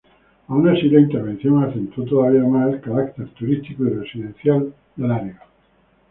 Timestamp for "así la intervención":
0.67-1.63